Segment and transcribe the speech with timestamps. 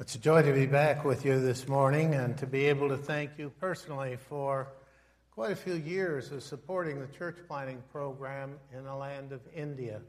[0.00, 2.96] It's a joy to be back with you this morning and to be able to
[2.96, 4.68] thank you personally for
[5.32, 10.00] quite a few years of supporting the church planting program in the land of India.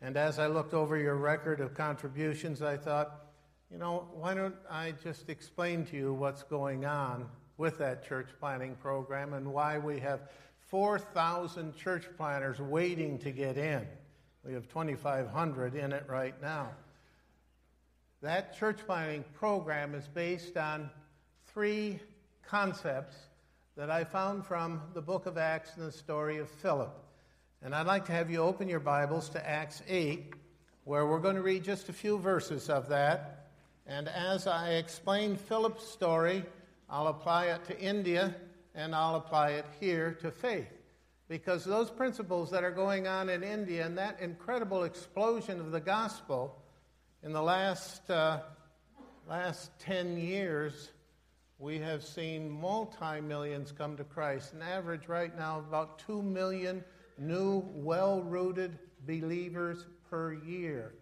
[0.00, 3.26] And as I looked over your record of contributions, I thought,
[3.70, 7.26] you know, why don't I just explain to you what's going on
[7.58, 10.30] with that church planting program and why we have
[10.68, 13.86] 4,000 church planters waiting to get in.
[14.46, 16.70] We have 2,500 in it right now.
[18.22, 20.90] That church planting program is based on
[21.46, 21.98] three
[22.46, 23.16] concepts
[23.78, 26.94] that I found from the book of Acts and the story of Philip.
[27.62, 30.34] And I'd like to have you open your Bibles to Acts 8,
[30.84, 33.52] where we're going to read just a few verses of that.
[33.86, 36.44] And as I explain Philip's story,
[36.90, 38.34] I'll apply it to India
[38.74, 40.68] and I'll apply it here to faith.
[41.26, 45.80] Because those principles that are going on in India and that incredible explosion of the
[45.80, 46.59] gospel
[47.22, 48.40] in the last, uh,
[49.28, 50.90] last 10 years,
[51.58, 54.54] we have seen multi millions come to Christ.
[54.54, 56.82] An average right now about 2 million
[57.18, 60.94] new, well rooted believers per year.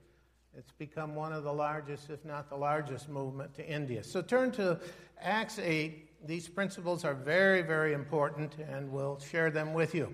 [0.56, 4.02] It's become one of the largest, if not the largest, movement to India.
[4.02, 4.80] So turn to
[5.20, 6.26] Acts 8.
[6.26, 10.12] These principles are very, very important, and we'll share them with you.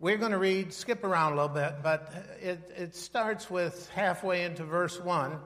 [0.00, 4.44] We're going to read, skip around a little bit, but it, it starts with halfway
[4.44, 5.38] into verse 1.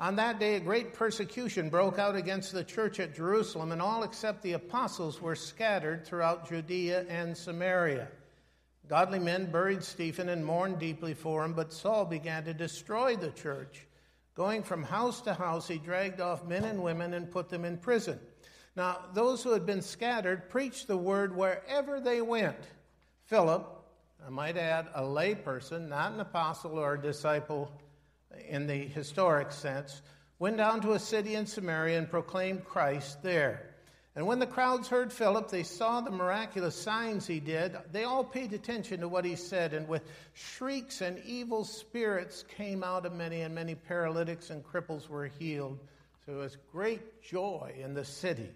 [0.00, 4.02] On that day, a great persecution broke out against the church at Jerusalem, and all
[4.02, 8.08] except the apostles were scattered throughout Judea and Samaria.
[8.88, 13.30] Godly men buried Stephen and mourned deeply for him, but Saul began to destroy the
[13.30, 13.86] church.
[14.34, 17.76] Going from house to house, he dragged off men and women and put them in
[17.76, 18.18] prison.
[18.76, 22.56] Now, those who had been scattered preached the word wherever they went.
[23.34, 23.68] Philip,
[24.24, 27.68] I might add, a layperson, not an apostle or a disciple
[28.48, 30.02] in the historic sense,
[30.38, 33.74] went down to a city in Samaria and proclaimed Christ there.
[34.14, 37.76] And when the crowds heard Philip, they saw the miraculous signs he did.
[37.90, 42.84] They all paid attention to what he said, and with shrieks and evil spirits came
[42.84, 45.80] out of many, and many paralytics and cripples were healed.
[46.24, 48.50] So there was great joy in the city.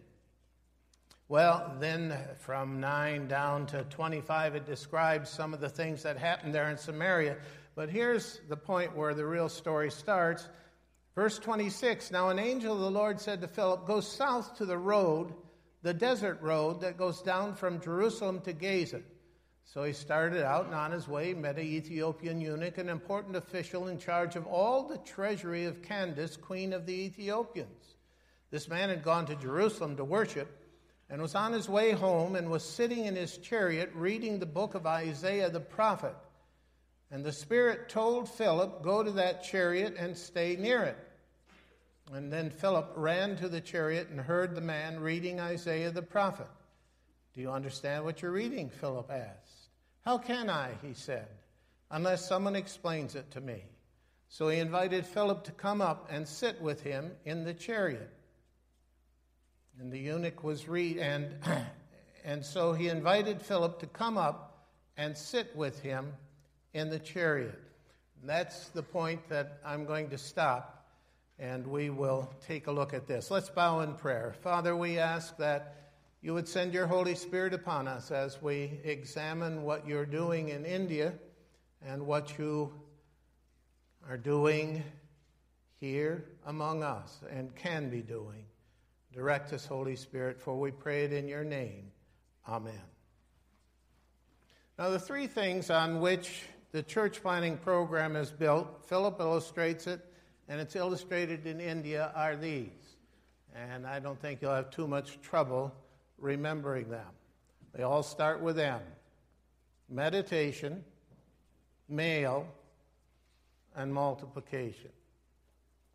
[1.31, 6.55] Well, then from 9 down to 25, it describes some of the things that happened
[6.55, 7.37] there in Samaria.
[7.75, 10.49] But here's the point where the real story starts.
[11.15, 14.79] Verse 26 Now an angel of the Lord said to Philip, Go south to the
[14.79, 15.35] road,
[15.83, 19.03] the desert road that goes down from Jerusalem to Gaza.
[19.67, 23.89] So he started out, and on his way met an Ethiopian eunuch, an important official
[23.89, 27.97] in charge of all the treasury of Candace, queen of the Ethiopians.
[28.51, 30.65] This man had gone to Jerusalem to worship
[31.11, 34.75] and was on his way home and was sitting in his chariot reading the book
[34.75, 36.15] of Isaiah the prophet.
[37.11, 40.99] And the Spirit told Philip, Go to that chariot and stay near it.
[42.13, 46.47] And then Philip ran to the chariot and heard the man reading Isaiah the prophet.
[47.35, 48.69] Do you understand what you're reading?
[48.69, 49.69] Philip asked.
[50.05, 51.29] How can I, he said,
[51.91, 53.63] unless someone explains it to me?
[54.29, 58.11] So he invited Philip to come up and sit with him in the chariot.
[59.81, 61.37] And the eunuch was read, and,
[62.25, 64.67] and so he invited Philip to come up
[64.97, 66.13] and sit with him
[66.75, 67.61] in the chariot.
[68.21, 70.85] And that's the point that I'm going to stop,
[71.39, 73.31] and we will take a look at this.
[73.31, 74.35] Let's bow in prayer.
[74.43, 79.63] Father, we ask that you would send your Holy Spirit upon us as we examine
[79.63, 81.15] what you're doing in India
[81.87, 82.73] and what you
[84.09, 84.83] are doing
[85.79, 88.48] here among us and can be doing.
[89.19, 91.91] Direct us, Holy Spirit, for we pray it in your name.
[92.49, 92.81] Amen.
[94.79, 100.07] Now, the three things on which the church planting program is built, Philip illustrates it,
[100.49, 102.71] and it's illustrated in India, are these.
[103.57, 105.75] And I don't think you'll have too much trouble
[106.17, 107.11] remembering them.
[107.75, 108.83] They all start with M
[109.89, 110.85] meditation,
[111.89, 112.47] male,
[113.75, 114.93] and multiplication.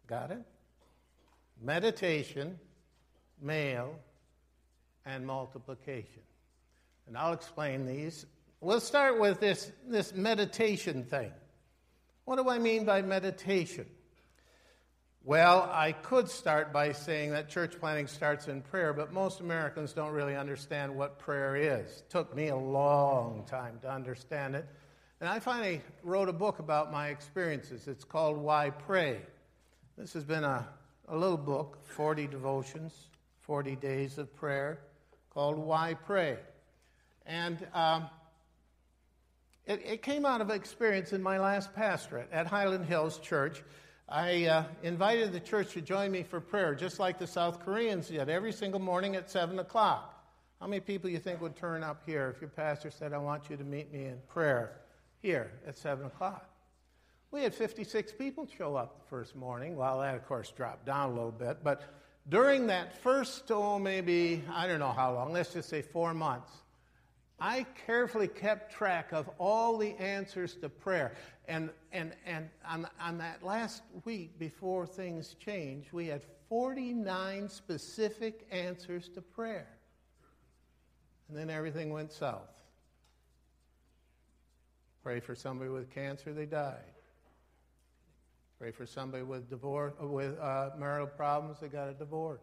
[0.08, 0.42] Got it?
[1.62, 2.60] Meditation,
[3.44, 4.00] male,
[5.06, 6.22] and multiplication.
[7.08, 8.26] And I'll explain these.
[8.62, 11.32] We'll start with this, this meditation thing.
[12.26, 13.86] What do I mean by meditation?
[15.26, 19.94] Well, I could start by saying that church planting starts in prayer, but most Americans
[19.94, 22.00] don't really understand what prayer is.
[22.00, 24.66] It took me a long time to understand it.
[25.22, 27.88] And I finally wrote a book about my experiences.
[27.88, 29.22] It's called Why Pray.
[29.98, 30.68] This has been a,
[31.08, 33.10] a little book, 40 devotions.
[33.44, 34.80] 40 days of prayer
[35.30, 36.38] called Why Pray.
[37.26, 38.10] And um,
[39.66, 43.62] it, it, came out of experience in my last pastorate at Highland Hills Church.
[44.08, 48.08] I uh, invited the church to join me for prayer, just like the South Koreans
[48.08, 50.10] did, every single morning at 7 o'clock.
[50.62, 53.50] How many people you think would turn up here if your pastor said, I want
[53.50, 54.80] you to meet me in prayer
[55.22, 56.50] here at 7 o'clock?
[57.32, 59.76] We had 56 people show up the first morning.
[59.76, 61.64] Well, that, of course, dropped down a little bit.
[61.64, 61.82] But
[62.30, 66.52] during that first, oh, maybe, I don't know how long, let's just say four months,
[67.40, 71.14] I carefully kept track of all the answers to prayer.
[71.48, 78.48] And, and, and on, on that last week before things changed, we had 49 specific
[78.52, 79.68] answers to prayer.
[81.28, 82.50] And then everything went south.
[85.04, 86.93] Pray for somebody with cancer, they died.
[88.60, 92.42] Pray for somebody with divorce, with uh, marital problems, they got a divorce.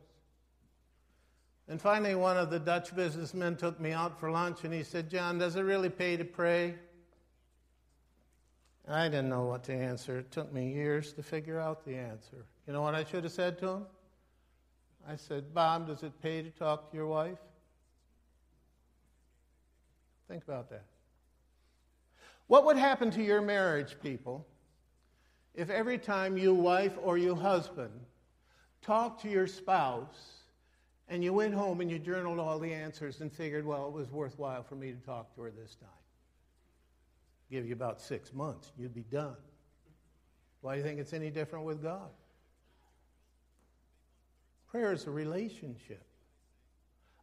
[1.69, 5.09] And finally, one of the Dutch businessmen took me out for lunch and he said,
[5.09, 6.75] John, does it really pay to pray?
[8.89, 10.19] I didn't know what to answer.
[10.19, 12.45] It took me years to figure out the answer.
[12.67, 13.87] You know what I should have said to him?
[15.09, 17.39] I said, Bob, does it pay to talk to your wife?
[20.29, 20.85] Think about that.
[22.49, 24.45] What would happen to your marriage, people,
[25.55, 27.93] if every time you wife or you husband
[28.83, 30.45] talked to your spouse
[31.09, 34.11] and you went home and you journaled all the answers and figured, well, it was
[34.11, 35.89] worthwhile for me to talk to her this time.
[37.51, 39.37] Give you about six months, you'd be done.
[40.61, 42.11] Why do you think it's any different with God?
[44.71, 46.05] Prayer is a relationship,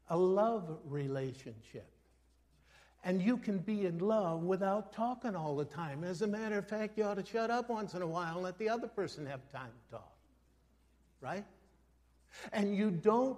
[0.10, 1.90] a love relationship.
[3.07, 6.04] And you can be in love without talking all the time.
[6.04, 8.44] As a matter of fact, you ought to shut up once in a while and
[8.44, 10.12] let the other person have time to talk.
[11.21, 11.45] Right?
[12.51, 13.38] And you don't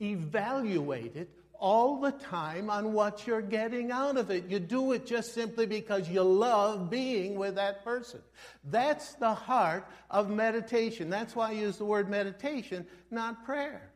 [0.00, 1.28] evaluate it
[1.58, 4.48] all the time on what you're getting out of it.
[4.48, 8.20] You do it just simply because you love being with that person.
[8.64, 11.10] That's the heart of meditation.
[11.10, 13.90] That's why I use the word meditation, not prayer.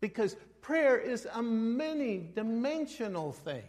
[0.00, 0.36] Because
[0.70, 3.64] prayer is a many dimensional thing.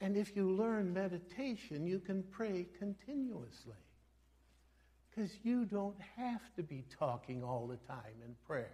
[0.00, 3.74] And if you learn meditation, you can pray continuously.
[5.10, 8.72] Because you don't have to be talking all the time in prayer.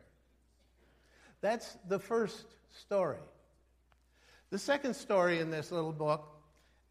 [1.41, 3.19] That's the first story.
[4.51, 6.25] The second story in this little book,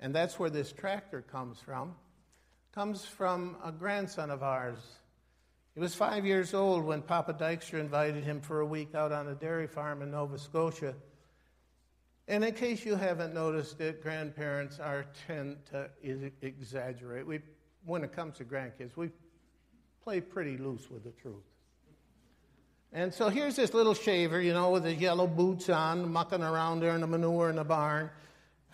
[0.01, 1.95] and that's where this tractor comes from,
[2.75, 4.98] comes from a grandson of ours.
[5.73, 9.27] He was five years old when Papa Dykstra invited him for a week out on
[9.27, 10.95] a dairy farm in Nova Scotia.
[12.27, 15.89] And in case you haven't noticed it, grandparents are tend to
[16.41, 17.25] exaggerate.
[17.25, 17.39] We,
[17.85, 19.09] when it comes to grandkids, we
[20.03, 21.43] play pretty loose with the truth.
[22.91, 26.79] And so here's this little shaver, you know, with his yellow boots on, mucking around
[26.79, 28.09] there in the manure in the barn.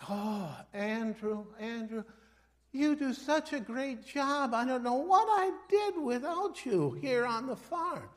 [0.08, 2.04] Oh, Andrew, Andrew,
[2.76, 4.54] you do such a great job.
[4.54, 8.08] I don't know what I did without you here on the farm.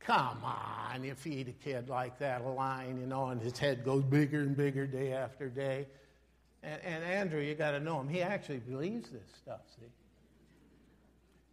[0.00, 3.84] Come on, you feed a kid like that a line, you know, and his head
[3.84, 5.86] goes bigger and bigger day after day.
[6.62, 8.08] And, and Andrew, you got to know him.
[8.08, 9.86] He actually believes this stuff, see?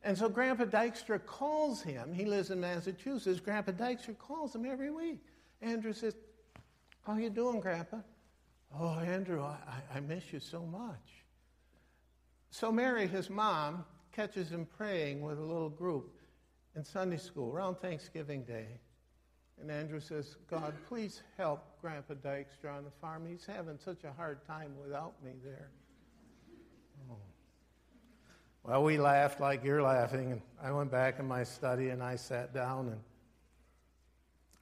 [0.04, 2.13] And so Grandpa Dykstra calls him.
[2.13, 3.40] He lives in Massachusetts.
[3.40, 5.19] Grandpa Dykstra calls him every week.
[5.62, 6.16] Andrew says,
[7.06, 7.98] How you doing, Grandpa?
[8.80, 9.58] Oh, Andrew, I,
[9.96, 11.25] I miss you so much.
[12.57, 16.18] So Mary, his mom, catches him praying with a little group
[16.78, 18.79] in Sunday school around Thanksgiving Day.
[19.60, 23.27] And Andrew says, God, please help Grandpa Dykstra on the farm.
[23.29, 25.68] He's having such a hard time without me there.
[27.12, 27.18] Oh.
[28.63, 32.15] Well, we laughed like you're laughing, and I went back in my study and I
[32.15, 33.01] sat down, and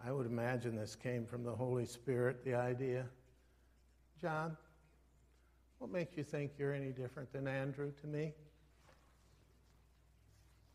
[0.03, 3.05] I would imagine this came from the Holy Spirit, the idea.
[4.19, 4.57] John,
[5.83, 8.31] what makes you think you're any different than Andrew to me?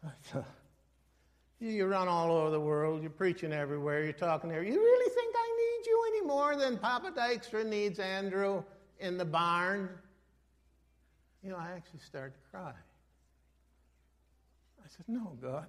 [1.60, 4.62] you run all over the world, you're preaching everywhere, you're talking there.
[4.62, 8.62] You really think I need you any more than Papa Dykstra needs Andrew
[9.00, 9.88] in the barn?
[11.42, 12.74] You know, I actually started to cry.
[14.84, 15.68] I said, No, God.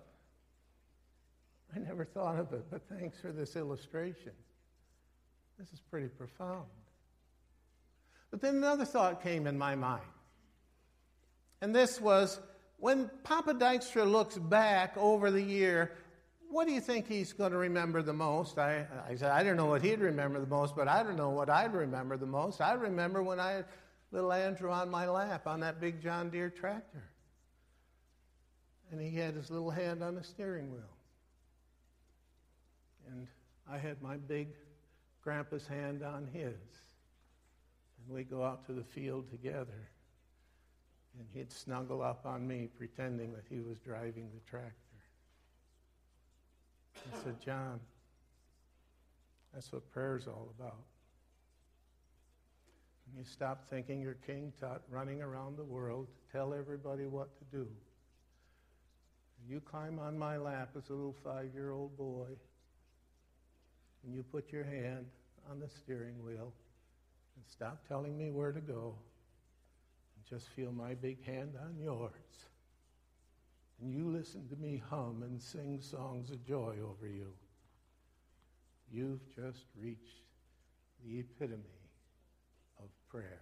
[1.73, 4.33] I never thought of it, but thanks for this illustration.
[5.57, 6.65] This is pretty profound.
[8.31, 10.03] But then another thought came in my mind.
[11.61, 12.39] And this was
[12.77, 15.93] when Papa Dykstra looks back over the year,
[16.49, 18.57] what do you think he's going to remember the most?
[18.57, 21.29] I, I said, I don't know what he'd remember the most, but I don't know
[21.29, 22.61] what I'd remember the most.
[22.61, 23.65] I remember when I had
[24.11, 27.09] little Andrew on my lap on that big John Deere tractor
[28.91, 30.81] and he had his little hand on the steering wheel.
[33.07, 33.27] And
[33.71, 34.49] I had my big
[35.23, 36.55] grandpa's hand on his.
[38.09, 39.87] And we go out to the field together.
[41.19, 44.73] And he'd snuggle up on me, pretending that he was driving the tractor.
[46.95, 47.79] I said, John,
[49.53, 50.81] that's what prayer's all about.
[53.05, 57.29] And you stop thinking you're King Tut running around the world to tell everybody what
[57.37, 57.67] to do.
[59.39, 62.27] And you climb on my lap as a little five year old boy,
[64.03, 65.05] and you put your hand
[65.51, 66.53] on the steering wheel
[67.39, 68.93] and stop telling me where to go
[70.15, 72.11] and just feel my big hand on yours.
[73.81, 77.31] And you listen to me hum and sing songs of joy over you.
[78.91, 80.25] You've just reached
[81.05, 81.63] the epitome
[82.77, 83.39] of prayer.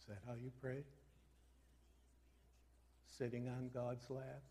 [0.00, 0.84] Is that how you pray?
[3.16, 4.42] Sitting on God's lap?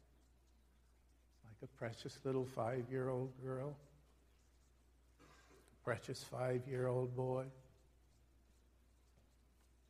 [1.46, 3.76] Like a precious little five year old girl?
[5.88, 7.46] Precious five year old boy?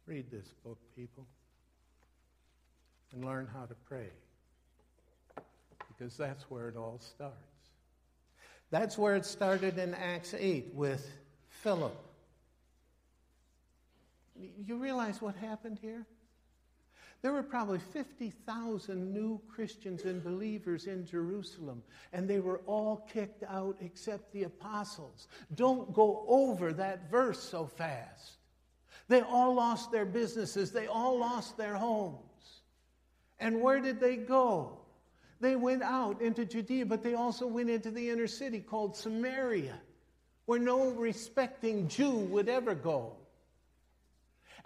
[0.05, 1.25] Read this book, people,
[3.11, 4.11] and learn how to pray.
[5.87, 7.33] Because that's where it all starts.
[8.69, 11.03] That's where it started in Acts 8 with
[11.49, 11.97] Philip.
[14.35, 16.05] You realize what happened here?
[17.21, 21.81] There were probably 50,000 new Christians and believers in Jerusalem,
[22.13, 25.27] and they were all kicked out except the apostles.
[25.55, 28.37] Don't go over that verse so fast.
[29.07, 32.61] They all lost their businesses, they all lost their homes.
[33.39, 34.79] And where did they go?
[35.39, 39.79] They went out into Judea, but they also went into the inner city called Samaria,
[40.45, 43.15] where no respecting Jew would ever go.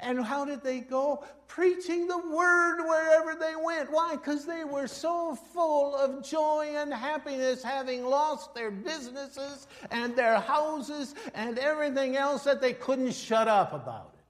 [0.01, 1.23] And how did they go?
[1.47, 3.91] Preaching the word wherever they went.
[3.91, 4.15] Why?
[4.15, 10.39] Because they were so full of joy and happiness, having lost their businesses and their
[10.39, 14.23] houses and everything else that they couldn't shut up about it.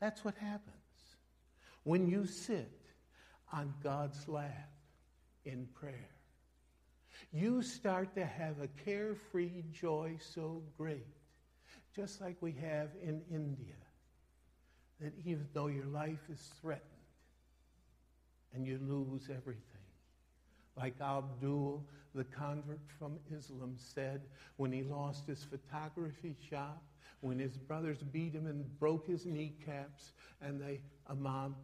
[0.00, 0.72] That's what happens
[1.84, 2.72] when you sit
[3.52, 4.70] on God's lap
[5.44, 6.10] in prayer.
[7.32, 11.06] You start to have a carefree joy so great,
[11.94, 13.74] just like we have in India,
[15.00, 16.86] that even though your life is threatened
[18.54, 19.62] and you lose everything,
[20.76, 21.84] like Abdul,
[22.14, 24.22] the convert from Islam, said
[24.56, 26.82] when he lost his photography shop,
[27.20, 30.78] when his brothers beat him and broke his kneecaps, and the
[31.10, 31.54] Imam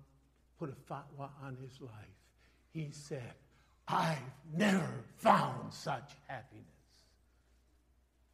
[0.59, 1.91] put a fatwa on his life.
[2.73, 3.35] He said,
[3.87, 4.19] I've
[4.55, 6.65] never found such happiness.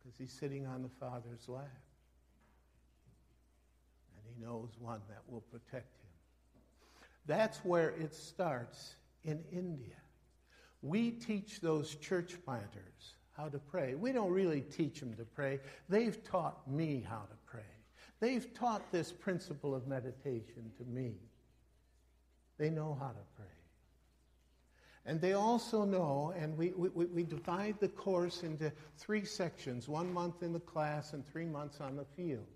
[0.02, 1.83] Because he's sitting on the Father's lap.
[4.34, 6.10] He knows one that will protect him.
[7.26, 9.96] That's where it starts in India.
[10.82, 13.94] We teach those church planters how to pray.
[13.94, 15.60] We don't really teach them to pray.
[15.88, 17.62] They've taught me how to pray.
[18.20, 21.16] They've taught this principle of meditation to me.
[22.58, 23.46] They know how to pray.
[25.06, 30.12] And they also know, and we, we, we divide the course into three sections one
[30.12, 32.46] month in the class and three months on the field.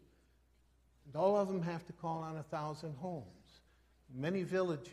[1.09, 3.25] And all of them have to call on a thousand homes,
[4.15, 4.93] many villages.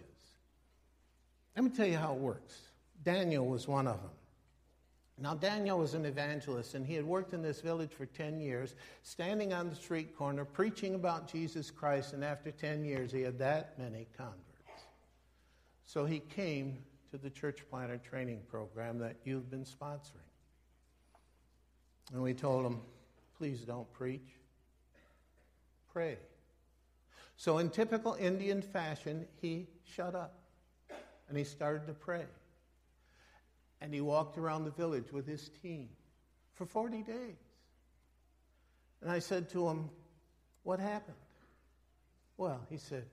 [1.56, 2.58] Let me tell you how it works.
[3.04, 4.12] Daniel was one of them.
[5.18, 8.76] Now, Daniel was an evangelist, and he had worked in this village for 10 years,
[9.04, 13.40] standing on the street corner, preaching about Jesus Christ, and after 10 years, he had
[13.40, 14.40] that many converts.
[15.86, 16.80] So he came
[17.12, 20.20] to the church planter training program that you've been sponsoring.
[22.12, 22.82] And we told him,
[23.38, 24.38] please don't preach,
[25.96, 26.18] pray.
[27.38, 30.34] So, in typical Indian fashion, he shut up
[31.30, 32.26] and he started to pray.
[33.80, 35.88] And he walked around the village with his team
[36.56, 37.38] for 40 days.
[39.02, 39.90] And I said to him,
[40.64, 41.16] What happened?
[42.36, 43.06] Well, he said,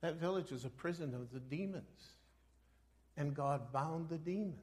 [0.00, 1.84] that village was a prison of the demons.
[3.16, 4.54] And God bound the demons.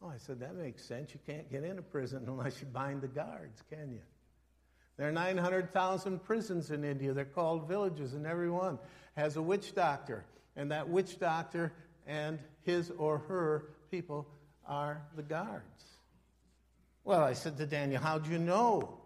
[0.00, 1.12] Oh, I said, that makes sense.
[1.14, 4.02] You can't get in a prison unless you bind the guards, can you?
[4.96, 7.12] There are 900,000 prisons in India.
[7.12, 8.78] They're called villages, and every one
[9.16, 10.24] has a witch doctor.
[10.56, 11.72] And that witch doctor
[12.06, 14.26] and his or her people
[14.66, 15.84] are the guards.
[17.04, 18.98] Well, I said to Daniel, How'd you know?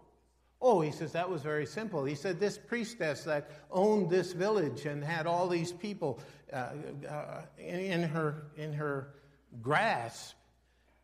[0.61, 2.05] Oh, he says that was very simple.
[2.05, 6.19] He said this priestess that owned this village and had all these people
[6.53, 6.69] uh,
[7.09, 9.15] uh, in her in her
[9.61, 10.35] grasp.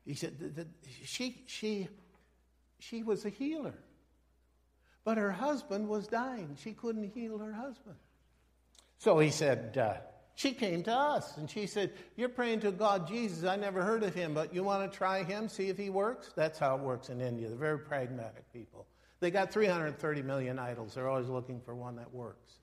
[0.06, 0.68] He said that
[1.04, 1.88] she she
[2.80, 3.74] she was a healer,
[5.08, 6.58] but her husband was dying.
[6.62, 7.96] She couldn't heal her husband.
[8.98, 9.78] So he said.
[9.78, 9.94] Uh,
[10.36, 13.46] she came to us and she said, You're praying to God Jesus.
[13.46, 16.34] I never heard of him, but you want to try him, see if he works?
[16.36, 17.48] That's how it works in India.
[17.48, 18.86] They're very pragmatic people.
[19.22, 20.96] They got 330 million idols.
[20.96, 22.56] They're always looking for one that works.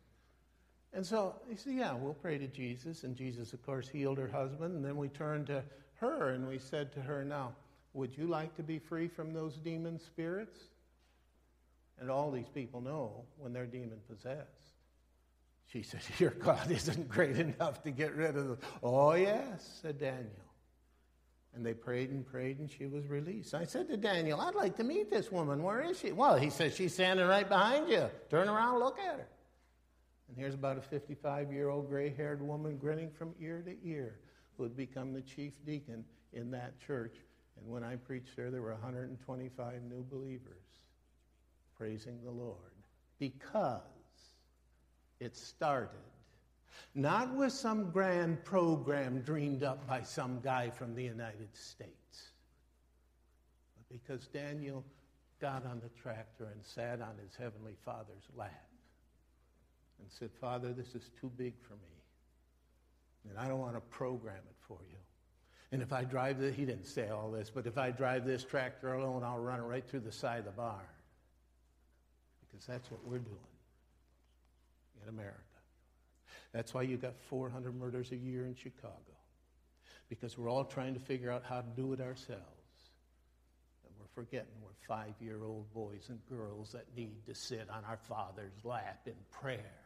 [0.93, 3.05] And so he said, Yeah, we'll pray to Jesus.
[3.05, 4.75] And Jesus, of course, healed her husband.
[4.75, 7.55] And then we turned to her and we said to her, Now,
[7.95, 10.59] would you like to be free from those demon spirits?
[12.01, 14.75] And all these people know when they're demon possessed.
[15.67, 18.59] She said, Your God isn't great enough to get rid of them.
[18.83, 20.31] Oh, yes, said Daniel.
[21.55, 23.55] And they prayed and prayed, and she was released.
[23.55, 25.63] I said to Daniel, I'd like to meet this woman.
[25.63, 26.11] Where is she?
[26.11, 28.11] Well, he says, She's standing right behind you.
[28.29, 29.29] Turn around, look at her.
[30.29, 34.19] And here's about a 55 year old gray haired woman grinning from ear to ear
[34.57, 37.17] who had become the chief deacon in that church.
[37.57, 40.65] And when I preached there, there were 125 new believers
[41.77, 42.59] praising the Lord
[43.19, 43.81] because
[45.21, 45.91] it started
[46.95, 52.31] not with some grand program dreamed up by some guy from the United States,
[53.77, 54.85] but because Daniel
[55.41, 58.67] got on the tractor and sat on his heavenly father's lap
[60.01, 63.29] and said, Father, this is too big for me.
[63.29, 64.99] And I don't want to program it for you.
[65.73, 68.45] And if I drive this, he didn't say all this, but if I drive this
[68.45, 70.87] tractor alone, I'll run it right through the side of the barn.
[72.55, 73.37] Because that's what we're doing
[75.03, 75.41] in America.
[76.53, 78.95] That's why you got 400 murders a year in Chicago.
[80.09, 82.45] Because we're all trying to figure out how to do it ourselves.
[83.85, 87.85] And we're forgetting we're five year old boys and girls that need to sit on
[87.89, 89.81] our Father's lap in prayer.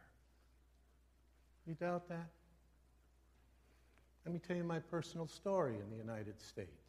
[1.67, 2.29] You doubt that?
[4.27, 6.88] Let me tell you my personal story in the United States.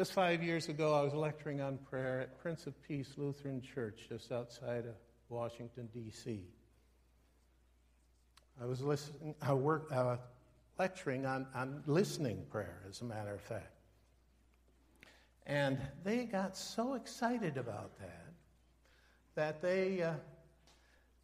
[0.00, 4.06] Just five years ago, I was lecturing on prayer at Prince of Peace Lutheran Church
[4.08, 4.94] just outside of
[5.28, 6.40] Washington, D.C.
[8.58, 10.16] I was listening, I work, uh,
[10.78, 13.74] lecturing on, on listening prayer, as a matter of fact.
[15.44, 18.32] And they got so excited about that
[19.34, 20.14] that they, uh,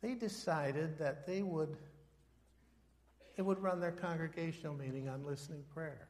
[0.03, 1.79] they decided that they would,
[3.39, 6.06] they would run their congregational meeting on listening prayer.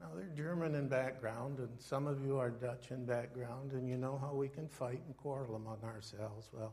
[0.00, 3.96] Now, they're German in background, and some of you are Dutch in background, and you
[3.96, 6.48] know how we can fight and quarrel among ourselves.
[6.52, 6.72] Well,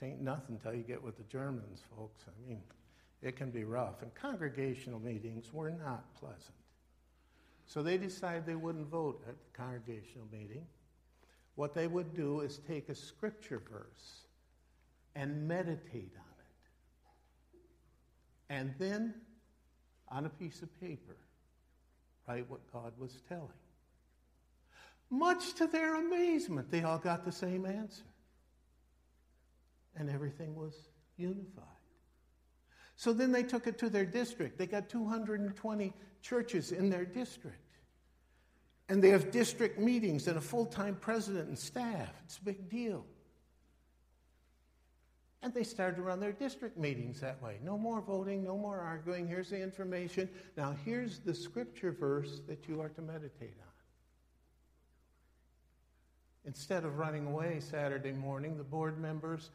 [0.00, 2.24] it ain't nothing until you get with the Germans, folks.
[2.26, 2.62] I mean,
[3.20, 4.00] it can be rough.
[4.02, 6.54] And congregational meetings were not pleasant.
[7.66, 10.66] So they decided they wouldn't vote at the congregational meeting.
[11.54, 14.26] What they would do is take a scripture verse
[15.14, 17.60] and meditate on it.
[18.48, 19.14] And then,
[20.08, 21.16] on a piece of paper,
[22.26, 23.48] write what God was telling.
[25.10, 28.04] Much to their amazement, they all got the same answer.
[29.94, 30.74] And everything was
[31.16, 31.64] unified.
[32.96, 34.58] So then they took it to their district.
[34.58, 37.58] They got 220 churches in their district.
[38.88, 42.12] And they have district meetings and a full time president and staff.
[42.24, 43.04] It's a big deal.
[45.42, 47.58] And they started to run their district meetings that way.
[47.64, 49.26] No more voting, no more arguing.
[49.26, 50.28] Here's the information.
[50.56, 53.66] Now, here's the scripture verse that you are to meditate on.
[56.44, 59.50] Instead of running away Saturday morning, the board members,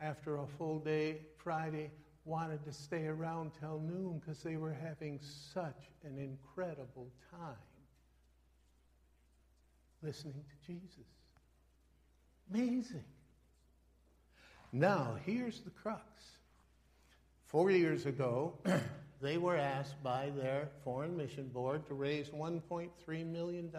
[0.00, 1.90] after a full day Friday,
[2.24, 7.56] wanted to stay around till noon because they were having such an incredible time
[10.02, 11.06] listening to Jesus.
[12.52, 13.04] Amazing.
[14.72, 16.02] Now, here's the crux.
[17.46, 18.52] Four years ago,
[19.22, 23.72] they were asked by their foreign mission board to raise $1.3 million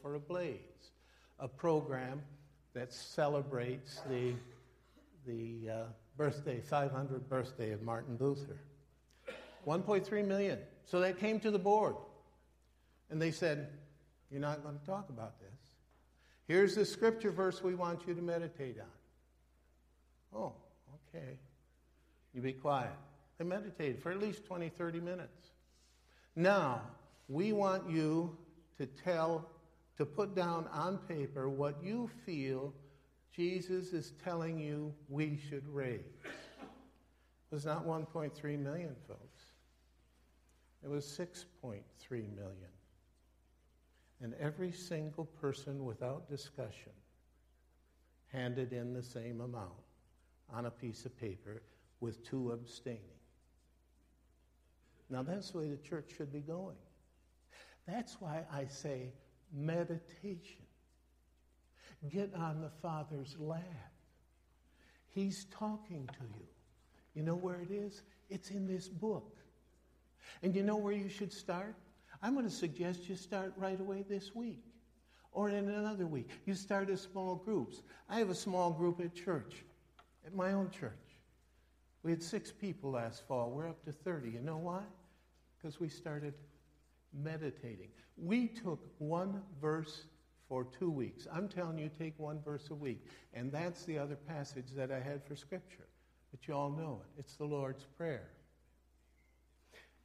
[0.00, 0.90] for Ablaze,
[1.40, 2.22] a program
[2.74, 4.34] that celebrates the,
[5.26, 5.82] the uh,
[6.16, 8.56] birthday, 500th birthday of Martin Luther.
[9.66, 10.58] 1.3 million.
[10.84, 11.96] So they came to the board
[13.10, 13.68] and they said,
[14.30, 15.48] You're not going to talk about this.
[16.46, 18.86] Here's the scripture verse we want you to meditate on.
[20.34, 20.52] Oh,
[21.14, 21.38] okay.
[22.34, 22.90] You be quiet.
[23.38, 25.48] They meditated for at least 20, 30 minutes.
[26.34, 26.82] Now,
[27.28, 28.36] we want you
[28.78, 29.48] to tell,
[29.96, 32.72] to put down on paper what you feel
[33.34, 36.00] Jesus is telling you we should raise.
[37.50, 39.42] It was not 1.3 million, folks.
[40.82, 42.54] It was 6.3 million.
[44.22, 46.92] And every single person without discussion
[48.32, 49.85] handed in the same amount
[50.52, 51.62] on a piece of paper
[52.00, 53.00] with two abstaining.
[55.08, 56.76] Now, that's the way the church should be going.
[57.86, 59.12] That's why I say
[59.52, 60.64] meditation.
[62.10, 63.92] Get on the Father's lap.
[65.06, 66.46] He's talking to you.
[67.14, 68.02] You know where it is?
[68.28, 69.36] It's in this book.
[70.42, 71.74] And you know where you should start?
[72.22, 74.64] I'm going to suggest you start right away this week.
[75.32, 77.82] Or in another week, you started small groups.
[78.08, 79.64] I have a small group at church,
[80.26, 80.92] at my own church.
[82.02, 83.50] We had six people last fall.
[83.50, 84.30] We're up to 30.
[84.30, 84.82] You know why?
[85.56, 86.34] Because we started
[87.12, 87.88] meditating.
[88.16, 90.04] We took one verse
[90.48, 91.26] for two weeks.
[91.32, 93.04] I'm telling you, take one verse a week.
[93.34, 95.86] And that's the other passage that I had for Scripture.
[96.30, 97.20] But you all know it.
[97.20, 98.28] It's the Lord's Prayer.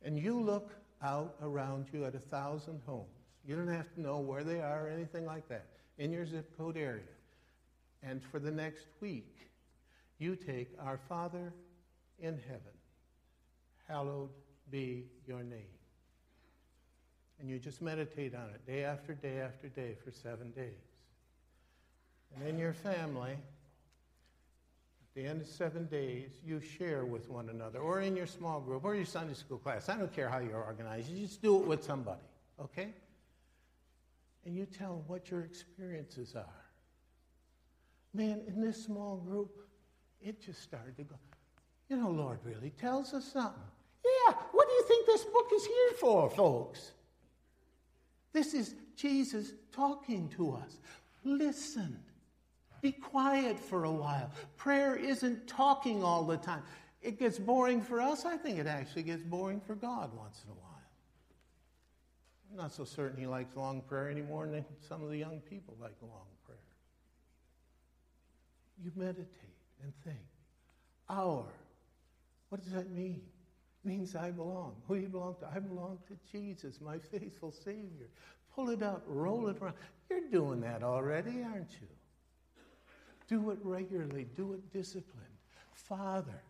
[0.04, 0.72] And you look
[1.04, 3.08] out around you at a thousand homes.
[3.46, 5.66] You don't have to know where they are or anything like that
[5.98, 7.04] in your zip code area.
[8.04, 9.51] And for the next week,
[10.22, 11.54] you take Our Father
[12.20, 12.78] in heaven,
[13.88, 14.30] hallowed
[14.70, 15.66] be your name.
[17.40, 20.78] And you just meditate on it day after day after day for seven days.
[22.36, 23.40] And in your family, at
[25.16, 28.86] the end of seven days, you share with one another, or in your small group,
[28.86, 29.90] or your Sunday school class.
[29.90, 32.22] I don't care how you're organized, you just do it with somebody,
[32.62, 32.94] okay?
[34.46, 36.46] And you tell what your experiences are.
[38.14, 39.58] Man, in this small group,
[40.24, 41.16] it just started to go,
[41.90, 43.62] you know, Lord really tells us something.
[44.04, 46.92] Yeah, what do you think this book is here for, folks?
[48.34, 50.78] This is Jesus talking to us.
[51.24, 52.00] Listen.
[52.82, 54.32] Be quiet for a while.
[54.58, 56.64] Prayer isn't talking all the time.
[57.02, 58.26] It gets boring for us.
[58.26, 60.72] I think it actually gets boring for God once in a while.
[62.52, 65.76] I'm not so certain he likes long prayer anymore than some of the young people
[65.80, 66.58] like long prayer.
[68.84, 69.51] You meditate
[69.84, 70.26] and think.
[71.10, 71.46] Our.
[72.50, 73.22] What does that mean?
[73.84, 74.76] It means I belong.
[74.88, 75.48] Who do you belong to?
[75.54, 78.10] I belong to Jesus, my faithful Savior.
[78.56, 79.76] Pull it up, roll it around.
[80.10, 81.88] You're doing that already, aren't you?
[83.28, 85.26] Do it regularly, do it disciplined.
[85.74, 86.42] Father,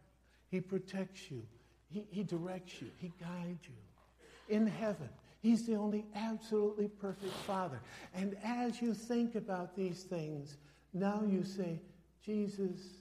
[0.50, 1.44] He protects you,
[1.92, 4.56] He, he directs you, He guides you.
[4.56, 5.10] In heaven,
[5.42, 7.80] He's the only absolutely perfect Father.
[8.14, 10.58] And as you think about these things,
[10.94, 11.80] now you say,
[12.24, 13.01] Jesus,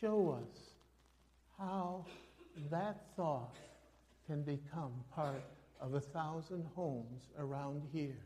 [0.00, 0.58] show us
[1.58, 2.04] how
[2.70, 3.56] that thought
[4.26, 5.44] can become part
[5.80, 8.24] of a thousand homes around here.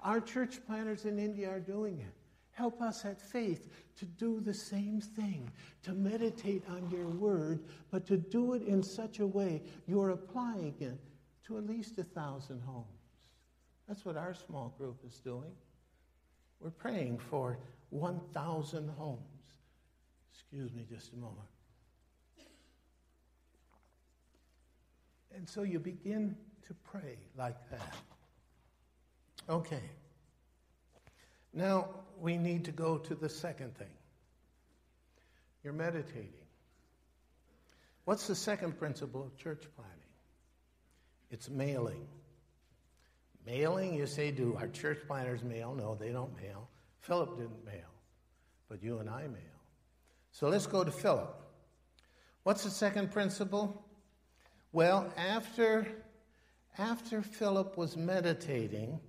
[0.00, 2.14] Our church planters in India are doing it.
[2.52, 5.50] Help us at faith to do the same thing,
[5.82, 7.60] to meditate on your word,
[7.90, 10.98] but to do it in such a way you're applying it
[11.46, 12.86] to at least a thousand homes.
[13.88, 15.52] That's what our small group is doing.
[16.60, 17.58] We're praying for
[17.90, 19.39] 1,000 homes.
[20.32, 21.38] Excuse me just a moment.
[25.34, 27.94] And so you begin to pray like that.
[29.48, 29.82] Okay.
[31.52, 31.88] Now
[32.20, 33.86] we need to go to the second thing.
[35.62, 36.34] You're meditating.
[38.04, 40.00] What's the second principle of church planting?
[41.30, 42.06] It's mailing.
[43.46, 45.74] Mailing, you say, do our church planters mail?
[45.74, 46.68] No, they don't mail.
[47.00, 47.88] Philip didn't mail,
[48.68, 49.49] but you and I mail.
[50.32, 51.34] So let's go to Philip.
[52.42, 53.84] What's the second principle?
[54.72, 55.86] Well, after,
[56.78, 59.00] after Philip was meditating,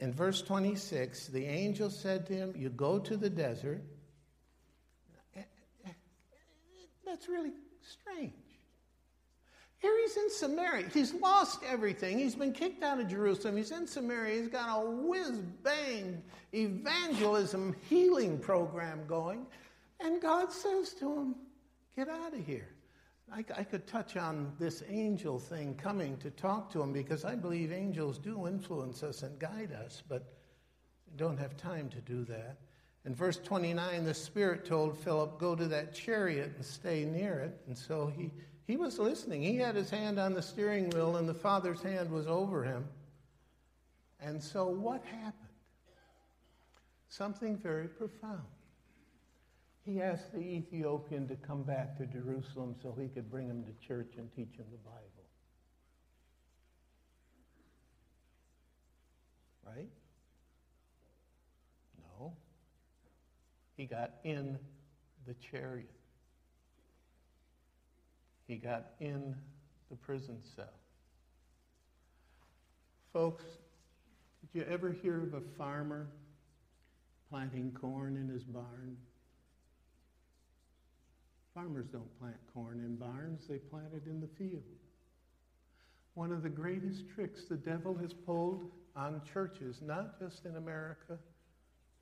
[0.00, 3.82] in verse 26, the angel said to him, You go to the desert.
[7.04, 8.32] That's really strange.
[9.78, 10.88] Here he's in Samaria.
[10.94, 12.18] He's lost everything.
[12.18, 13.56] He's been kicked out of Jerusalem.
[13.56, 14.40] He's in Samaria.
[14.40, 16.22] He's got a whiz bang
[16.54, 19.44] evangelism healing program going.
[20.02, 21.34] And God says to him,
[21.94, 22.68] Get out of here.
[23.32, 27.34] I, I, could touch on this angel thing coming to talk to him because I
[27.34, 30.34] believe angels do influence us and guide us, but
[31.16, 32.56] don't have time to do that.
[33.04, 37.60] In verse 29, the Spirit told Philip, Go to that chariot and stay near it.
[37.66, 38.30] And so he,
[38.66, 39.42] he was listening.
[39.42, 42.86] He had his hand on the steering wheel, and the Father's hand was over him.
[44.20, 45.34] And so what happened?
[47.08, 48.42] Something very profound
[49.84, 53.86] he asked the Ethiopian to come back to Jerusalem so he could bring him to
[53.86, 55.00] church and teach him the Bible.
[59.66, 59.88] Right?
[61.98, 62.32] No.
[63.76, 64.58] He got in
[65.26, 65.90] the chariot.
[68.46, 69.34] He got in
[69.90, 70.66] the prison cell.
[73.12, 73.44] Folks,
[74.40, 76.08] did you ever hear of a farmer
[77.30, 78.96] planting corn in his barn?
[81.54, 84.62] Farmers don't plant corn in barns, they plant it in the field.
[86.14, 91.18] One of the greatest tricks the devil has pulled on churches, not just in America,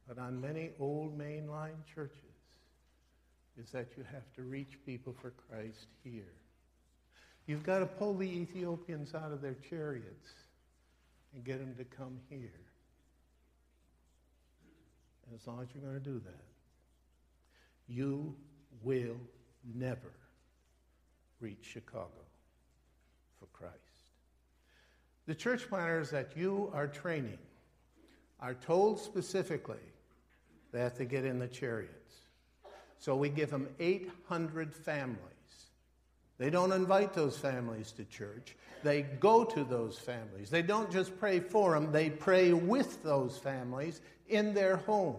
[0.07, 2.17] but on many old mainline churches,
[3.57, 6.33] is that you have to reach people for Christ here.
[7.47, 10.29] You've got to pull the Ethiopians out of their chariots
[11.35, 12.61] and get them to come here.
[15.27, 16.45] And as long as you're going to do that,
[17.89, 18.35] you
[18.83, 19.17] will
[19.75, 20.13] never
[21.41, 22.11] reach Chicago
[23.39, 23.75] for Christ.
[25.27, 27.39] The church planters that you are training
[28.41, 29.77] are told specifically
[30.73, 32.15] they have to get in the chariots.
[32.99, 35.19] So we give them 800 families.
[36.39, 38.57] They don't invite those families to church.
[38.83, 40.51] They go to those families.
[40.51, 45.17] They don't just pray for them, they pray with those families in their homes.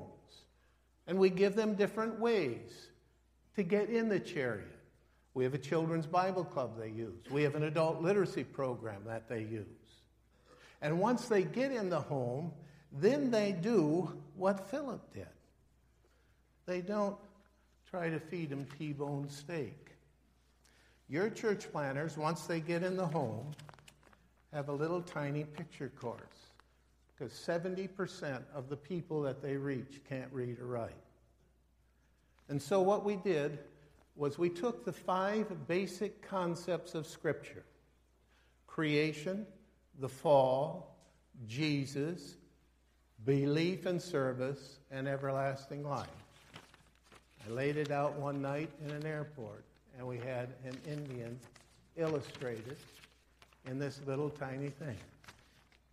[1.08, 2.90] And we give them different ways
[3.56, 4.68] to get in the chariot.
[5.34, 7.24] We have a children's Bible club they use.
[7.30, 9.66] We have an adult literacy program that they use.
[10.82, 12.52] And once they get in the home,
[12.92, 15.28] then they do what Philip did.
[16.66, 17.18] They don't
[17.90, 19.92] try to feed them T bone steak.
[21.08, 23.52] Your church planters, once they get in the home,
[24.54, 26.20] have a little tiny picture course
[27.14, 30.92] because 70% of the people that they reach can't read or write.
[32.52, 33.60] And so, what we did
[34.18, 37.64] was we took the five basic concepts of Scripture
[38.68, 39.48] creation,
[40.00, 40.98] the fall,
[41.48, 42.36] Jesus,
[43.26, 46.10] belief and service, and everlasting life.
[47.48, 49.64] I laid it out one night in an airport,
[49.98, 51.40] and we had an Indian
[51.96, 52.80] illustrate it
[53.66, 54.98] in this little tiny thing.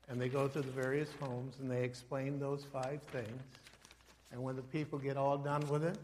[0.09, 3.42] And they go to the various homes and they explain those five things.
[4.33, 5.97] And when the people get all done with it,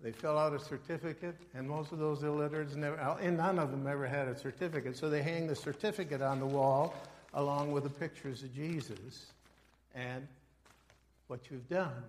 [0.00, 3.86] they fill out a certificate, and most of those illiterates never, and none of them
[3.86, 4.96] ever had a certificate.
[4.96, 6.94] So they hang the certificate on the wall
[7.34, 9.32] along with the pictures of Jesus.
[9.94, 10.26] And
[11.26, 12.04] what you've done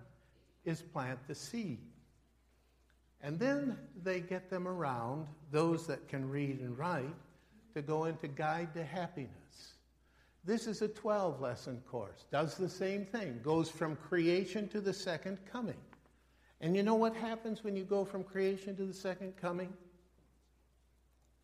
[0.65, 1.79] is plant the seed.
[3.21, 7.13] And then they get them around, those that can read and write,
[7.73, 9.29] to go into Guide to Happiness.
[10.45, 14.93] This is a 12 lesson course, does the same thing, goes from creation to the
[14.93, 15.75] second coming.
[16.61, 19.73] And you know what happens when you go from creation to the second coming?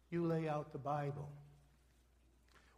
[0.10, 1.30] You lay out the Bible.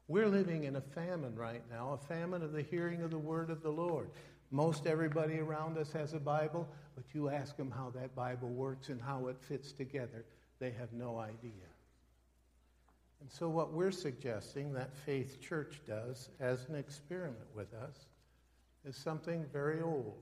[0.08, 3.50] We're living in a famine right now, a famine of the hearing of the word
[3.50, 4.10] of the Lord.
[4.52, 8.88] Most everybody around us has a Bible, but you ask them how that Bible works
[8.88, 10.24] and how it fits together,
[10.60, 11.52] they have no idea.
[13.20, 18.06] And so, what we're suggesting that Faith Church does as an experiment with us
[18.86, 20.22] is something very old.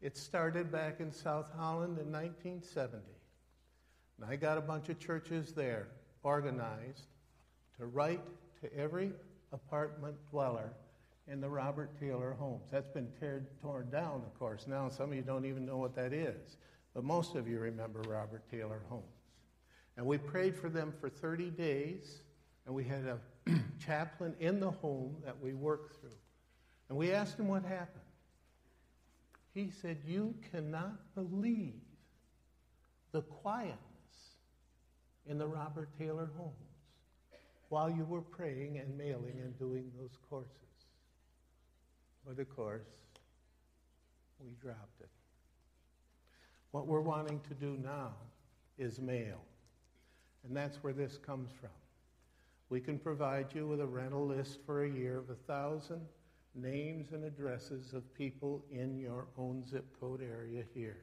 [0.00, 3.02] It started back in South Holland in 1970.
[4.16, 5.88] And I got a bunch of churches there
[6.22, 7.06] organized
[7.78, 8.22] to write
[8.60, 9.12] to every
[9.52, 10.72] apartment dweller
[11.26, 12.68] in the Robert Taylor homes.
[12.70, 14.66] That's been teared, torn down, of course.
[14.66, 16.56] Now some of you don't even know what that is.
[16.94, 19.04] But most of you remember Robert Taylor homes.
[19.96, 22.22] And we prayed for them for 30 days,
[22.66, 23.18] and we had a
[23.84, 26.10] chaplain in the home that we worked through.
[26.88, 28.07] And we asked him what happened.
[29.58, 31.80] He said, You cannot believe
[33.10, 33.76] the quietness
[35.26, 36.54] in the Robert Taylor homes
[37.68, 40.52] while you were praying and mailing and doing those courses.
[42.24, 42.86] But of course,
[44.38, 45.08] we dropped it.
[46.70, 48.12] What we're wanting to do now
[48.78, 49.40] is mail.
[50.46, 51.70] And that's where this comes from.
[52.68, 56.02] We can provide you with a rental list for a year of a thousand
[56.60, 60.98] names and addresses of people in your own zip code area here.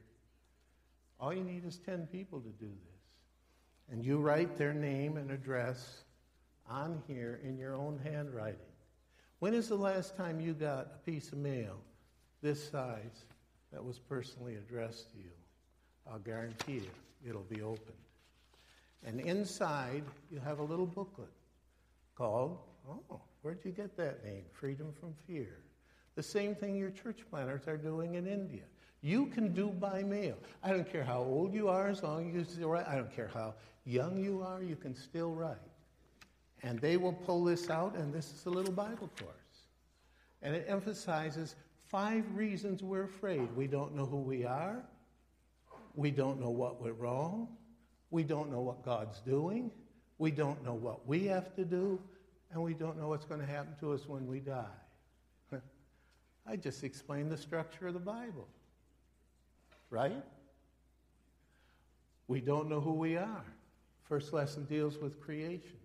[1.18, 3.90] All you need is 10 people to do this.
[3.90, 6.04] And you write their name and address
[6.68, 8.58] on here in your own handwriting.
[9.38, 11.76] When is the last time you got a piece of mail
[12.42, 13.24] this size
[13.72, 15.30] that was personally addressed to you?
[16.10, 16.90] I'll guarantee you
[17.28, 17.96] it'll be opened.
[19.04, 21.30] And inside, you have a little booklet
[22.16, 24.42] called, oh, where'd you get that name?
[24.50, 25.60] Freedom from Fear.
[26.16, 28.64] The same thing your church planters are doing in India.
[29.02, 30.34] You can do by mail.
[30.64, 32.88] I don't care how old you are, as long as you write.
[32.88, 33.54] I don't care how
[33.84, 35.58] young you are, you can still write.
[36.64, 39.68] And they will pull this out, and this is a little Bible course.
[40.42, 41.54] And it emphasizes
[41.86, 43.48] five reasons we're afraid.
[43.54, 44.82] We don't know who we are,
[45.94, 47.46] we don't know what went wrong,
[48.10, 49.70] we don't know what God's doing,
[50.18, 52.00] we don't know what we have to do,
[52.52, 54.64] and we don't know what's going to happen to us when we die.
[56.46, 58.48] I just explained the structure of the Bible.
[59.90, 60.24] Right?
[62.28, 63.44] We don't know who we are.
[64.04, 65.78] First lesson deals with creation.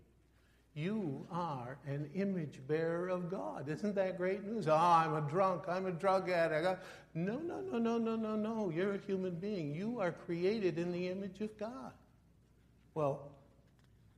[0.74, 3.68] You are an image bearer of God.
[3.68, 4.68] Isn't that great news?
[4.68, 5.64] Oh, I'm a drunk.
[5.68, 6.66] I'm a drug addict.
[6.66, 6.78] Ah.
[7.14, 8.70] No, no, no, no, no, no, no.
[8.70, 9.76] You're a human being.
[9.76, 11.92] You are created in the image of God.
[12.94, 13.32] Well,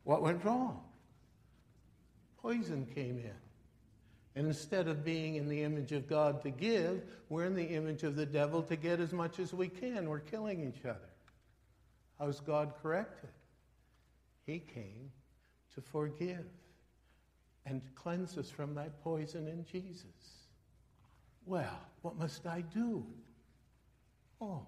[0.03, 0.81] what went wrong?
[2.43, 3.31] Poison came in.
[4.35, 8.03] And instead of being in the image of God to give, we're in the image
[8.03, 10.09] of the devil to get as much as we can.
[10.09, 10.99] We're killing each other.
[12.19, 13.29] How's God corrected?
[14.45, 15.11] He came
[15.75, 16.45] to forgive
[17.65, 20.05] and cleanse us from that poison in Jesus.
[21.45, 23.05] Well, what must I do?
[24.41, 24.65] Oh,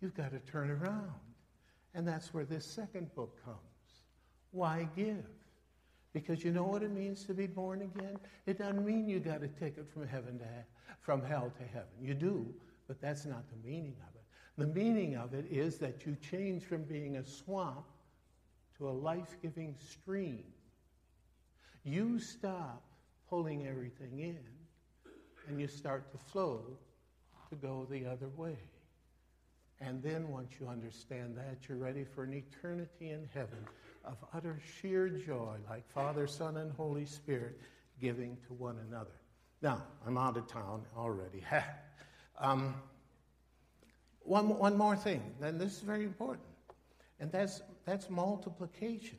[0.00, 1.10] you've got to turn around.
[1.94, 3.56] And that's where this second book comes.
[4.52, 5.24] Why give?
[6.20, 8.18] Because you know what it means to be born again?
[8.44, 11.92] It doesn't mean you got take it from heaven to he- from hell to heaven.
[12.00, 12.52] You do,
[12.88, 14.24] but that's not the meaning of it.
[14.56, 17.86] The meaning of it is that you change from being a swamp
[18.78, 20.42] to a life-giving stream.
[21.84, 22.82] You stop
[23.30, 24.40] pulling everything in
[25.46, 26.64] and you start to flow
[27.48, 28.58] to go the other way.
[29.80, 33.64] And then once you understand that, you're ready for an eternity in heaven
[34.08, 37.60] of utter sheer joy, like Father, Son, and Holy Spirit
[38.00, 39.12] giving to one another.
[39.60, 41.44] Now, I'm out of town already.
[42.38, 42.74] um,
[44.20, 46.46] one, one more thing, and this is very important,
[47.20, 49.18] and that's, that's multiplication.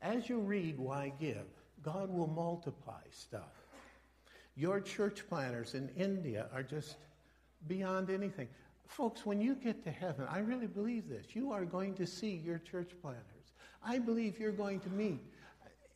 [0.00, 1.46] As you read Why Give,
[1.82, 3.52] God will multiply stuff.
[4.56, 6.96] Your church planters in India are just
[7.66, 8.48] beyond anything.
[8.88, 11.26] Folks, when you get to heaven, I really believe this.
[11.34, 13.52] You are going to see your church planters.
[13.84, 15.20] I believe you're going to meet.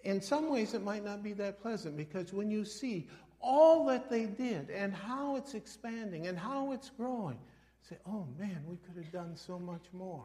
[0.04, 3.08] In some ways, it might not be that pleasant because when you see
[3.40, 7.38] all that they did and how it's expanding and how it's growing,
[7.80, 10.24] say, oh man, we could have done so much more.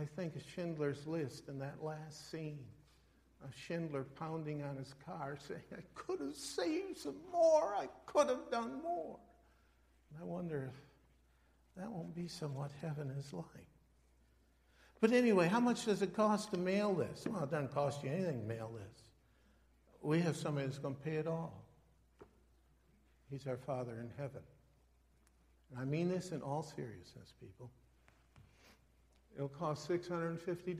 [0.00, 2.60] I think of Schindler's List in that last scene
[3.44, 8.28] of Schindler pounding on his car saying, I could have saved some more, I could
[8.28, 9.18] have done more.
[10.10, 10.87] And I wonder if
[11.78, 13.46] that won't be somewhat heaven is like.
[15.00, 17.24] But anyway, how much does it cost to mail this?
[17.26, 19.02] Well, it doesn't cost you anything to mail this.
[20.02, 21.64] We have somebody that's going to pay it all.
[23.30, 24.42] He's our Father in heaven.
[25.70, 27.70] And I mean this in all seriousness, people.
[29.36, 30.76] It'll cost $650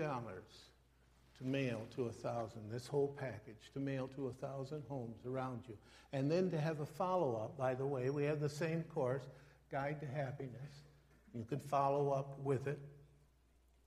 [1.38, 5.60] to mail to a thousand, this whole package, to mail to a thousand homes around
[5.68, 5.76] you.
[6.12, 9.22] And then to have a follow up, by the way, we have the same course,
[9.70, 10.87] Guide to Happiness.
[11.34, 12.78] You can follow up with it.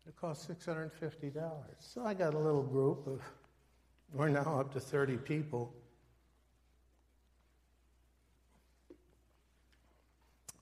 [0.07, 1.51] It costs $650.
[1.79, 3.21] So I got a little group of,
[4.13, 5.73] we're now up to 30 people.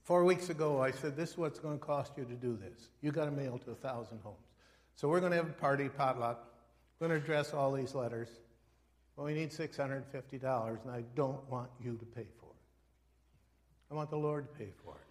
[0.04, 2.88] Four weeks ago, I said, This is what's going to cost you to do this.
[3.00, 4.36] you got to mail to a thousand homes.
[4.96, 6.46] So we're going to have a party, potluck.
[6.98, 8.28] We're going to address all these letters.
[9.16, 10.02] Well, we need $650,
[10.82, 13.90] and I don't want you to pay for it.
[13.90, 15.09] I want the Lord to pay for it.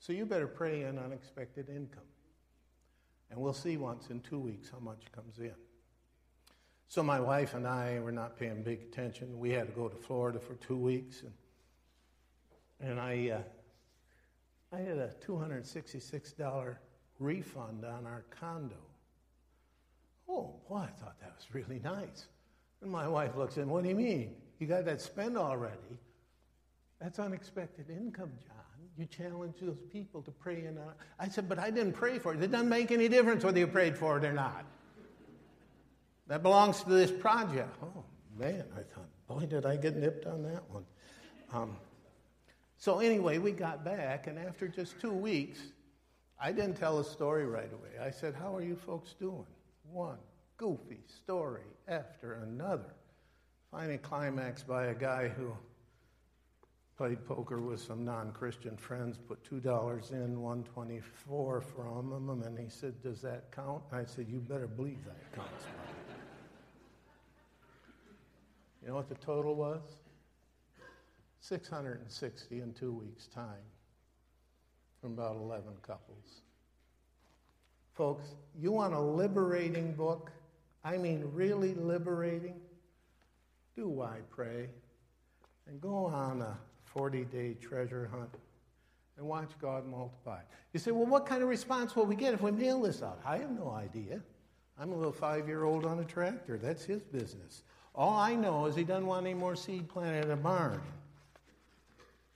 [0.00, 2.02] So you better pray in unexpected income.
[3.30, 5.54] And we'll see once in two weeks how much comes in.
[6.88, 9.38] So my wife and I were not paying big attention.
[9.38, 13.42] We had to go to Florida for two weeks, and, and I,
[14.72, 16.76] uh, I had a $266
[17.18, 18.76] refund on our condo.
[20.26, 22.28] Oh, boy, I thought that was really nice.
[22.80, 24.36] And my wife looks in, what do you mean?
[24.58, 25.98] You got that spent already?
[27.00, 28.56] That's unexpected income, John.
[28.96, 30.78] You challenge those people to pray in.
[31.20, 32.42] i said, but I didn't pray for it.
[32.42, 34.64] It doesn't make any difference whether you prayed for it or not.
[36.26, 37.76] That belongs to this project.
[37.82, 38.04] Oh,
[38.36, 40.84] man, I thought, boy, did I get nipped on that one.
[41.52, 41.76] Um,
[42.76, 45.60] so, anyway, we got back, and after just two weeks,
[46.40, 48.04] I didn't tell a story right away.
[48.04, 49.46] I said, How are you folks doing?
[49.90, 50.18] One
[50.58, 52.94] goofy story after another.
[53.70, 55.52] Finally, climaxed by a guy who
[56.98, 62.58] played poker with some non-Christian friends, put two dollars in, one twenty-four from him, and
[62.58, 65.64] he said, "Does that count?" I said, "You better believe that counts."
[68.82, 69.80] you know what the total was?
[71.38, 73.62] Six hundred and sixty in two weeks' time,
[75.00, 76.42] from about eleven couples.
[77.94, 80.32] Folks, you want a liberating book?
[80.82, 82.60] I mean, really liberating?
[83.76, 84.68] Do I pray?
[85.68, 86.58] And go on a
[86.88, 88.34] 40 day treasure hunt
[89.16, 90.40] and watch God multiply.
[90.72, 93.20] You say, well, what kind of response will we get if we mail this out?
[93.24, 94.20] I have no idea.
[94.78, 96.56] I'm a little five year old on a tractor.
[96.56, 97.62] That's his business.
[97.94, 100.80] All I know is he doesn't want any more seed planted in a barn.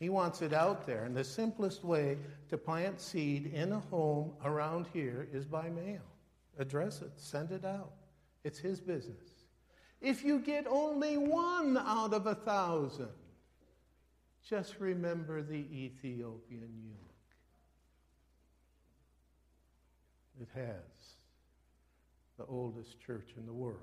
[0.01, 1.05] He wants it out there.
[1.05, 2.19] And the simplest way
[2.49, 6.03] to plant seed in a home around here is by mail.
[6.59, 7.93] Address it, send it out.
[8.43, 9.23] It's his business.
[10.01, 13.09] If you get only one out of a thousand,
[14.49, 17.13] just remember the Ethiopian eunuch.
[20.41, 21.17] It has
[22.39, 23.79] the oldest church in the world.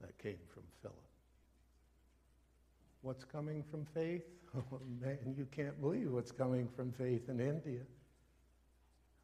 [0.00, 0.96] that came from Philip.
[3.02, 4.22] What's coming from faith?
[4.54, 7.80] Oh, man, you can't believe what's coming from faith in India.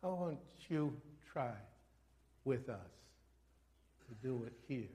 [0.03, 0.39] How won't
[0.71, 0.97] you
[1.31, 1.53] try
[2.45, 2.79] with us
[4.07, 4.89] to do it here?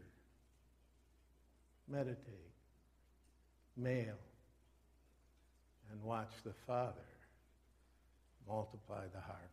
[1.87, 2.55] Meditate,
[3.77, 4.15] mail,
[5.93, 7.05] and watch the Father
[8.47, 9.52] multiply the harvest.